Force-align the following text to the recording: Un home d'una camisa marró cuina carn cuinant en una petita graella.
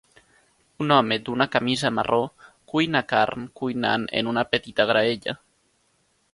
Un 0.85 0.93
home 0.95 1.17
d'una 1.27 1.47
camisa 1.55 1.91
marró 1.99 2.19
cuina 2.73 3.03
carn 3.13 3.47
cuinant 3.61 4.09
en 4.23 4.33
una 4.35 4.47
petita 4.55 4.91
graella. 4.95 5.41